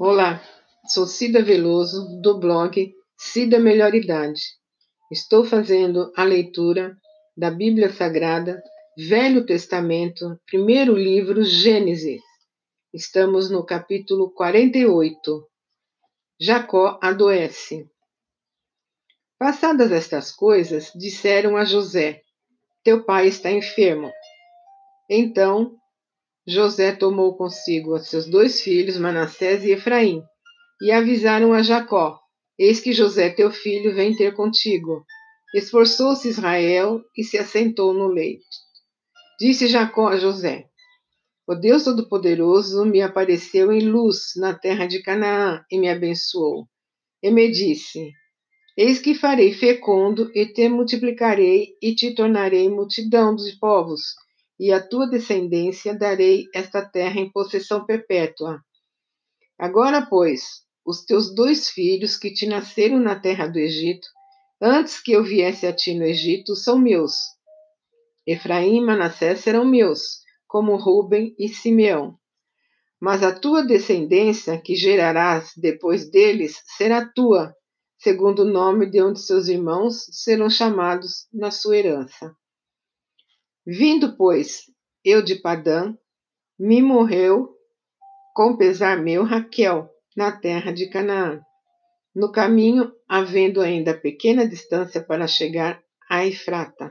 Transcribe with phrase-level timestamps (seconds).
[0.00, 0.40] Olá,
[0.86, 4.40] sou Cida Veloso, do blog Cida Melhor Idade.
[5.10, 6.96] Estou fazendo a leitura
[7.36, 8.62] da Bíblia Sagrada,
[8.96, 12.22] Velho Testamento, primeiro livro, Gênesis.
[12.94, 15.44] Estamos no capítulo 48.
[16.40, 17.90] Jacó adoece.
[19.36, 22.22] Passadas estas coisas, disseram a José:
[22.84, 24.12] Teu pai está enfermo.
[25.10, 25.76] Então
[26.50, 30.22] José tomou consigo seus dois filhos, Manassés e Efraim,
[30.80, 32.18] e avisaram a Jacó:
[32.58, 35.04] Eis que José, teu filho, vem ter contigo.
[35.54, 38.46] Esforçou-se Israel e se assentou no leito.
[39.38, 40.64] Disse Jacó a José:
[41.46, 46.66] O Deus Todo-Poderoso me apareceu em luz na terra de Canaã e me abençoou.
[47.22, 48.10] E me disse:
[48.74, 54.14] Eis que farei fecundo e te multiplicarei e te tornarei multidão de povos
[54.58, 58.60] e à tua descendência darei esta terra em possessão perpétua.
[59.58, 64.08] Agora, pois, os teus dois filhos que te nasceram na terra do Egito,
[64.60, 67.14] antes que eu viesse a ti no Egito, são meus.
[68.26, 72.18] Efraim e Manassés serão meus, como Ruben e Simeão.
[73.00, 77.54] Mas a tua descendência, que gerarás depois deles, será tua,
[77.98, 82.34] segundo o nome de onde seus irmãos serão chamados na sua herança.
[83.70, 84.62] Vindo, pois,
[85.04, 85.94] eu de Padã,
[86.58, 87.54] me morreu
[88.34, 91.42] com pesar meu Raquel, na terra de Canaã.
[92.14, 96.90] No caminho, havendo ainda pequena distância para chegar a Efrata.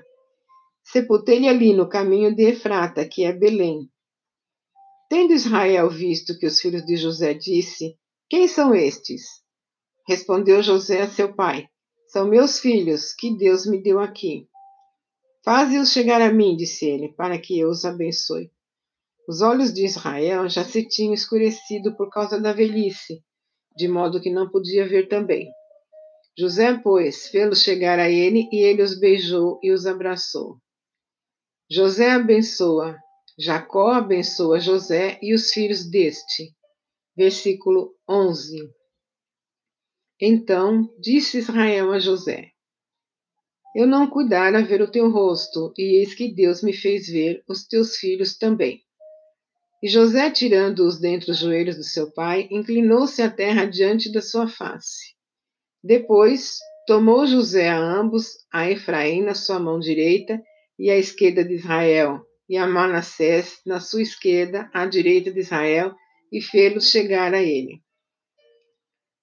[0.84, 3.90] Sepultei-lhe ali no caminho de Efrata, que é Belém.
[5.10, 7.98] Tendo Israel visto que os filhos de José disse:
[8.30, 9.24] Quem são estes?
[10.08, 11.68] Respondeu José a seu pai:
[12.10, 14.48] São meus filhos, que Deus me deu aqui.
[15.48, 18.52] Faze-os chegar a mim, disse ele, para que eu os abençoe.
[19.30, 23.24] Os olhos de Israel já se tinham escurecido por causa da velhice,
[23.74, 25.50] de modo que não podia ver também.
[26.38, 30.58] José, pois, fê-los chegar a ele e ele os beijou e os abraçou.
[31.72, 32.98] José abençoa,
[33.40, 36.54] Jacó abençoa José e os filhos deste.
[37.16, 38.70] Versículo 11.
[40.20, 42.52] Então disse Israel a José:
[43.78, 47.64] eu não cuidara ver o teu rosto, e eis que Deus me fez ver os
[47.68, 48.82] teus filhos também.
[49.84, 54.48] E José, tirando-os dentre os joelhos do seu pai, inclinou-se à terra diante da sua
[54.48, 55.14] face.
[55.84, 60.42] Depois, tomou José a ambos, a Efraim na sua mão direita
[60.80, 65.94] e à esquerda de Israel, e a Manassés na sua esquerda, à direita de Israel,
[66.34, 67.80] e fê-los chegar a ele.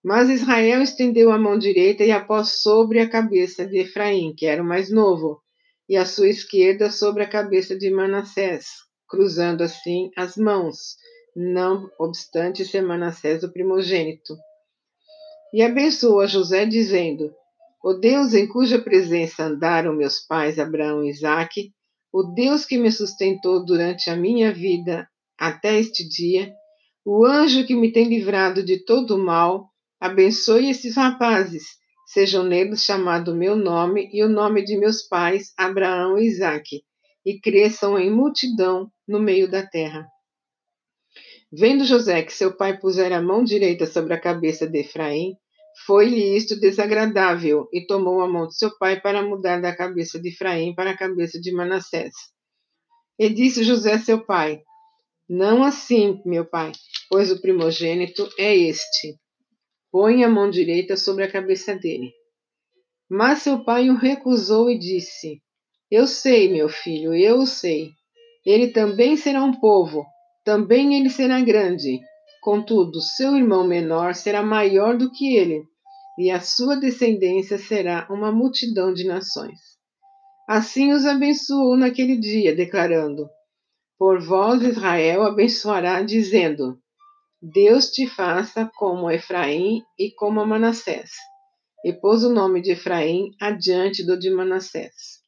[0.05, 4.45] Mas Israel estendeu a mão direita e a pôs sobre a cabeça de Efraim, que
[4.45, 5.41] era o mais novo,
[5.89, 8.67] e a sua esquerda sobre a cabeça de Manassés,
[9.09, 10.97] cruzando assim as mãos,
[11.35, 14.37] não obstante ser Manassés o primogênito.
[15.55, 17.33] E abençoou a José, dizendo:
[17.83, 21.73] O Deus em cuja presença andaram meus pais Abraão e Isaque,
[22.13, 26.53] o Deus que me sustentou durante a minha vida até este dia,
[27.07, 29.71] o anjo que me tem livrado de todo o mal,
[30.05, 31.65] Abençoe esses rapazes,
[32.05, 36.83] sejam neles chamado meu nome e o nome de meus pais, Abraão e Isaque,
[37.25, 40.07] e cresçam em multidão no meio da terra.
[41.51, 45.39] Vendo José que seu pai pusera a mão direita sobre a cabeça de Efraim,
[45.87, 50.29] foi-lhe isto desagradável, e tomou a mão de seu pai para mudar da cabeça de
[50.29, 52.13] Efraim para a cabeça de Manassés.
[53.19, 54.61] E disse José seu pai:
[55.27, 56.73] Não assim, meu pai,
[57.09, 59.19] pois o primogênito é este.
[59.95, 62.13] Põe a mão direita sobre a cabeça dele.
[63.09, 65.41] Mas seu pai o recusou e disse:
[65.89, 67.91] Eu sei, meu filho, eu o sei.
[68.45, 70.05] Ele também será um povo,
[70.45, 72.01] também ele será grande.
[72.43, 75.63] Contudo, seu irmão menor será maior do que ele,
[76.19, 79.61] e a sua descendência será uma multidão de nações.
[80.49, 83.29] Assim os abençoou naquele dia, declarando:
[83.97, 86.83] Por vós Israel abençoará, dizendo:
[87.47, 91.11] Deus te faça como Efraim e como Manassés.
[91.85, 95.21] E pôs o nome de Efraim adiante do de Manassés.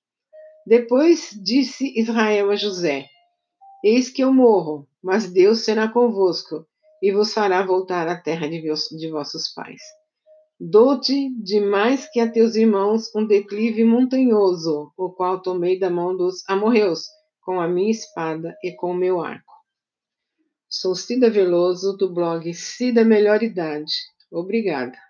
[0.66, 3.04] Depois disse Israel a José:
[3.84, 6.66] Eis que eu morro, mas Deus será convosco
[7.02, 9.82] e vos fará voltar à terra de, vossos pais.
[10.58, 16.16] Dou-te de mais que a teus irmãos um declive montanhoso, o qual tomei da mão
[16.16, 17.08] dos amorreus,
[17.44, 19.55] com a minha espada e com o meu arco.
[20.78, 23.94] Sou Cida Veloso, do blog Cida Melhor Idade.
[24.30, 25.05] Obrigada.